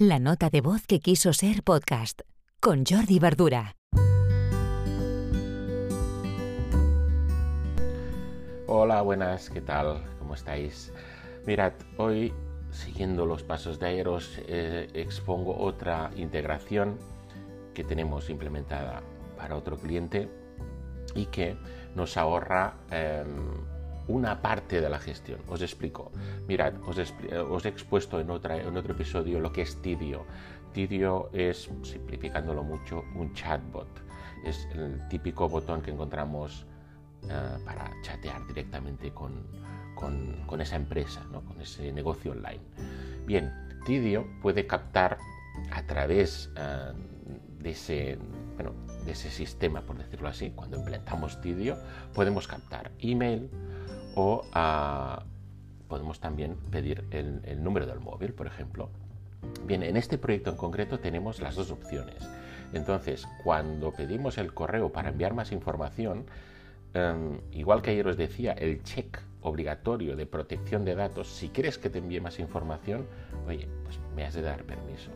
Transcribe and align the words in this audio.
La 0.00 0.20
nota 0.20 0.48
de 0.48 0.60
voz 0.60 0.86
que 0.86 1.00
quiso 1.00 1.32
ser 1.32 1.64
podcast 1.64 2.20
con 2.60 2.84
Jordi 2.88 3.18
Verdura. 3.18 3.74
Hola, 8.68 9.02
buenas, 9.02 9.50
¿qué 9.50 9.60
tal? 9.60 10.04
¿Cómo 10.20 10.34
estáis? 10.34 10.92
Mirad, 11.48 11.72
hoy, 11.96 12.32
siguiendo 12.70 13.26
los 13.26 13.42
pasos 13.42 13.80
de 13.80 13.86
Aeros, 13.86 14.40
eh, 14.46 14.86
expongo 14.94 15.58
otra 15.58 16.12
integración 16.14 16.96
que 17.74 17.82
tenemos 17.82 18.30
implementada 18.30 19.02
para 19.36 19.56
otro 19.56 19.76
cliente 19.78 20.30
y 21.16 21.26
que 21.26 21.56
nos 21.96 22.16
ahorra 22.16 22.76
em, 22.92 23.26
una 24.08 24.40
parte 24.40 24.80
de 24.80 24.88
la 24.88 24.98
gestión. 24.98 25.40
Os 25.48 25.62
explico. 25.62 26.10
Mirad, 26.46 26.74
os, 26.86 26.98
he 27.64 27.68
expuesto 27.68 28.20
en, 28.20 28.30
otro 28.30 28.92
episodio 28.92 29.38
lo 29.38 29.52
que 29.52 29.62
es 29.62 29.80
Tidio. 29.80 30.24
Tidio 30.72 31.30
es, 31.32 31.70
simplificándolo 31.82 32.62
mucho, 32.62 33.04
un 33.14 33.32
chatbot. 33.34 33.88
Es 34.44 34.66
el 34.72 35.06
típico 35.08 35.48
botón 35.48 35.82
que 35.82 35.90
encontramos 35.90 36.66
eh, 37.22 37.58
para 37.64 37.90
chatear 38.02 38.46
directamente 38.46 39.12
con, 39.12 39.46
con, 39.94 40.60
esa 40.60 40.76
empresa, 40.76 41.24
¿no? 41.30 41.42
con 41.42 41.60
ese 41.60 41.92
negocio 41.92 42.32
online. 42.32 42.60
Bien, 43.26 43.52
Tidio 43.84 44.26
puede 44.40 44.66
captar 44.66 45.18
a 45.72 45.82
través 45.82 46.50
eh, 46.56 46.92
de 47.58 47.70
ese 47.70 48.18
bueno, 48.54 48.72
de 49.04 49.12
ese 49.12 49.30
sistema, 49.30 49.82
por 49.82 49.96
decirlo 49.96 50.28
así, 50.28 50.50
cuando 50.50 50.76
implementamos 50.76 51.40
Tidio, 51.40 51.76
podemos 52.14 52.46
captar 52.46 52.90
email, 52.98 53.50
o 54.14 54.44
podemos 55.88 56.20
también 56.20 56.56
pedir 56.70 57.04
el, 57.10 57.62
número 57.62 57.86
del 57.86 58.00
móvil, 58.00 58.34
por 58.34 58.46
ejemplo. 58.46 58.90
Bien, 59.64 59.82
en 59.82 59.96
este 59.96 60.18
proyecto 60.18 60.50
en 60.50 60.56
concreto 60.56 60.98
tenemos 60.98 61.40
las 61.40 61.54
dos 61.54 61.70
opciones. 61.70 62.16
Entonces, 62.72 63.26
cuando 63.44 63.92
pedimos 63.92 64.36
el 64.36 64.52
correo 64.52 64.90
para 64.92 65.10
enviar 65.10 65.34
más 65.34 65.52
información, 65.52 66.26
em, 66.94 67.40
igual 67.52 67.82
que 67.82 67.90
ayer 67.90 68.06
os 68.06 68.16
decía, 68.16 68.52
el 68.52 68.82
check 68.82 69.20
obligatorio 69.42 70.16
de 70.16 70.26
protección 70.26 70.84
de 70.84 70.94
datos, 70.94 71.28
si 71.28 71.48
quieres 71.48 71.78
que 71.78 71.90
te 71.90 71.98
envíe 71.98 72.20
más 72.20 72.38
información, 72.38 73.06
oye, 73.46 73.68
pues 73.84 73.98
me 74.14 74.24
has 74.24 74.34
de 74.34 74.42
dar 74.42 74.64
permiso. 74.64 75.10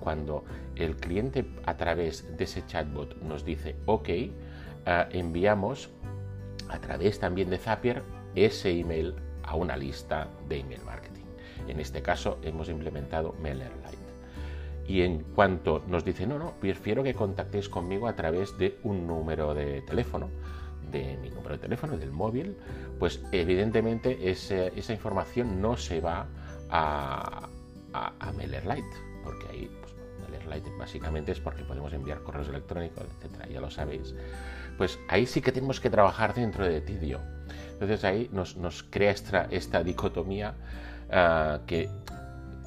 Cuando 0.00 0.44
el 0.76 0.96
cliente 0.96 1.44
a 1.64 1.76
través 1.76 2.36
de 2.36 2.44
ese 2.44 2.64
chatbot 2.66 3.20
nos 3.22 3.44
dice 3.44 3.76
OK, 3.86 4.08
eh, 4.08 4.32
enviamos 5.10 5.90
a 6.68 6.78
través 6.80 7.18
también 7.18 7.50
de 7.50 7.58
Zapier 7.58 8.02
ese 8.34 8.70
email 8.70 9.14
a 9.42 9.56
una 9.56 9.76
lista 9.76 10.28
de 10.48 10.60
email 10.60 10.82
marketing. 10.84 11.24
En 11.66 11.80
este 11.80 12.02
caso 12.02 12.38
hemos 12.42 12.68
implementado 12.68 13.34
MailerLite. 13.40 13.98
Y 14.86 15.02
en 15.02 15.22
cuanto 15.34 15.82
nos 15.86 16.04
dice, 16.04 16.26
no, 16.26 16.38
no, 16.38 16.52
prefiero 16.60 17.02
que 17.02 17.12
contactéis 17.12 17.68
conmigo 17.68 18.08
a 18.08 18.16
través 18.16 18.56
de 18.56 18.78
un 18.84 19.06
número 19.06 19.52
de 19.52 19.82
teléfono, 19.82 20.30
de 20.90 21.16
mi 21.18 21.30
número 21.30 21.56
de 21.56 21.58
teléfono, 21.58 21.96
del 21.96 22.12
móvil, 22.12 22.56
pues 22.98 23.22
evidentemente 23.32 24.30
esa 24.30 24.92
información 24.92 25.60
no 25.60 25.76
se 25.76 26.00
va 26.00 26.26
a, 26.70 27.48
a, 27.92 28.32
MailerLite, 28.32 28.96
porque 29.24 29.46
ahí 29.50 29.70
pues, 29.80 29.94
MailerLite 30.20 30.70
básicamente 30.78 31.32
es 31.32 31.40
porque 31.40 31.62
podemos 31.64 31.92
enviar 31.92 32.22
correos 32.22 32.48
electrónicos, 32.48 33.04
etcétera, 33.16 33.48
ya 33.48 33.60
lo 33.60 33.70
sabéis. 33.70 34.14
Pues 34.76 34.98
ahí 35.08 35.26
sí 35.26 35.40
que 35.40 35.52
tenemos 35.52 35.80
que 35.80 35.90
trabajar 35.90 36.34
dentro 36.34 36.64
de 36.64 36.80
Tidio. 36.80 37.20
Entonces 37.72 38.04
ahí 38.04 38.28
nos, 38.32 38.54
crea 38.90 39.12
esta, 39.12 39.82
dicotomía 39.82 40.54
ah, 41.10 41.60
que 41.66 41.88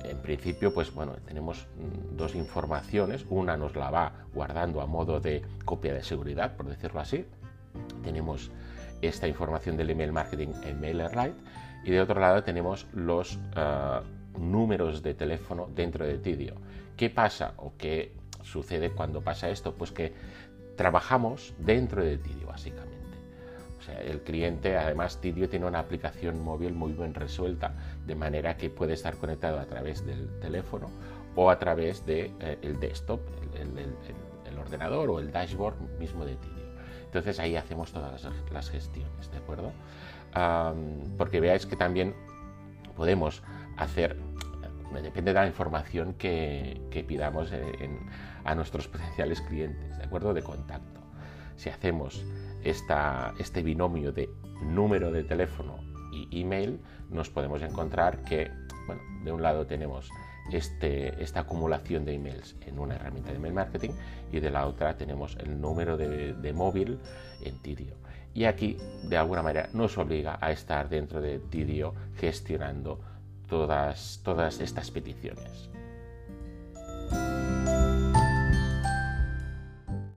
en 0.03 0.17
principio, 0.17 0.73
pues 0.73 0.93
bueno, 0.93 1.13
tenemos 1.25 1.67
mm, 1.77 2.17
dos 2.17 2.35
informaciones. 2.35 3.25
Una 3.29 3.57
nos 3.57 3.75
la 3.75 3.89
va 3.91 4.13
guardando 4.33 4.81
a 4.81 4.85
modo 4.85 5.19
de 5.19 5.41
copia 5.65 5.93
de 5.93 6.03
seguridad, 6.03 6.55
por 6.55 6.67
decirlo 6.67 6.99
así. 6.99 7.25
Tenemos 8.03 8.51
esta 9.01 9.27
información 9.27 9.77
del 9.77 9.89
email 9.89 10.11
marketing 10.11 10.49
en 10.63 10.79
MailerLite 10.79 11.35
y 11.83 11.91
de 11.91 12.01
otro 12.01 12.19
lado 12.19 12.43
tenemos 12.43 12.87
los 12.93 13.39
ah, 13.55 14.01
números 14.37 15.01
de 15.01 15.13
teléfono 15.13 15.69
dentro 15.73 16.05
de 16.05 16.17
Tidio. 16.17 16.55
¿Qué 16.95 17.09
pasa 17.09 17.53
o 17.57 17.73
qué 17.77 18.13
sucede 18.43 18.91
cuando 18.91 19.21
pasa 19.21 19.49
esto? 19.49 19.73
Pues 19.73 19.91
que 19.91 20.13
trabajamos 20.75 21.53
dentro 21.59 22.03
de 22.03 22.17
Tidio, 22.17 22.47
básicamente 22.47 23.01
el 23.89 24.21
cliente, 24.21 24.77
además, 24.77 25.19
Tidio 25.19 25.49
tiene 25.49 25.65
una 25.65 25.79
aplicación 25.79 26.43
móvil 26.43 26.73
muy 26.73 26.93
bien 26.93 27.13
resuelta, 27.13 27.73
de 28.05 28.15
manera 28.15 28.57
que 28.57 28.69
puede 28.69 28.93
estar 28.93 29.15
conectado 29.15 29.59
a 29.59 29.65
través 29.65 30.05
del 30.05 30.39
teléfono 30.39 30.89
o 31.35 31.49
a 31.49 31.59
través 31.59 32.05
del 32.05 32.37
de, 32.37 32.57
eh, 32.61 32.75
desktop, 32.79 33.21
el, 33.55 34.57
ordenador 34.57 35.09
o 35.09 35.19
el 35.19 35.31
dashboard 35.31 35.75
mismo 35.97 36.23
de 36.23 36.35
Tidio. 36.35 36.60
Entonces 37.11 37.41
ahí 37.41 37.57
hacemos 37.57 37.91
todas 37.91 38.25
las, 38.53 38.69
gestiones, 38.69 39.29
¿de 39.31 39.37
acuerdo? 39.37 39.73
porque 41.17 41.41
veáis 41.41 41.65
que 41.65 41.75
también 41.75 42.15
podemos 42.95 43.43
hacer, 43.75 44.15
eh, 44.95 45.01
depende 45.01 45.33
de 45.33 45.39
la 45.41 45.45
información 45.45 46.13
que, 46.13 46.79
pidamos 47.05 47.51
a 48.45 48.55
nuestros 48.55 48.87
potenciales 48.87 49.41
clientes, 49.41 49.97
¿de 49.97 50.05
acuerdo? 50.05 50.33
De 50.33 50.41
contacto. 50.41 51.01
Si 51.57 51.67
hacemos 51.67 52.23
este 52.63 53.61
binomio 53.61 54.13
de 54.13 54.29
número 54.61 55.11
de 55.11 55.25
teléfono 55.25 55.79
y 56.13 56.39
email, 56.39 56.79
nos 57.09 57.29
podemos 57.29 57.61
encontrar 57.61 58.23
que, 58.23 58.49
bueno, 58.87 59.01
de 59.25 59.33
un 59.33 59.41
lado 59.41 59.67
tenemos 59.67 60.09
este, 60.51 61.21
esta 61.23 61.41
acumulación 61.41 62.05
de 62.05 62.15
emails 62.15 62.55
en 62.65 62.79
una 62.79 62.95
herramienta 62.95 63.31
de 63.31 63.37
email 63.37 63.53
marketing 63.53 63.91
y 64.31 64.39
de 64.39 64.49
la 64.49 64.67
otra 64.67 64.97
tenemos 64.97 65.37
el 65.37 65.59
número 65.59 65.97
de, 65.97 66.53
móvil 66.53 66.99
en 67.43 67.57
Tidio. 67.59 67.95
Y 68.33 68.45
aquí, 68.45 68.77
de 69.03 69.17
alguna 69.17 69.43
manera, 69.43 69.69
nos 69.73 69.97
obliga 69.97 70.37
a 70.41 70.51
estar 70.51 70.89
dentro 70.89 71.21
de 71.21 71.39
Tidio 71.39 71.93
gestionando 72.15 72.99
todas, 73.47 74.21
todas 74.23 74.61
estas 74.61 74.89
peticiones. 74.89 75.69